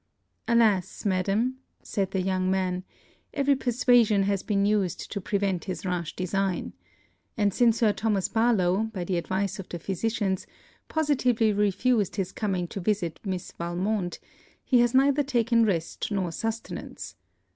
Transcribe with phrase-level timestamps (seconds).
[0.47, 2.83] 'Alas, Madam,' said the young man,
[3.35, 6.73] 'every persuasion has been used to prevent his rash design.
[7.37, 10.47] And since Sir Thomas Barlowe, by the advice of the physicians,
[10.87, 14.17] positively refused his coming to visit Miss Valmont,
[14.63, 17.13] he has neither taken rest nor sustenance.